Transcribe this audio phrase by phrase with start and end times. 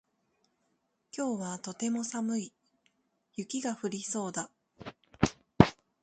[1.15, 2.51] 今日はとても寒い。
[3.35, 4.49] 雪が降りそうだ。